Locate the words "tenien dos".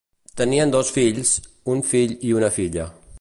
0.39-0.89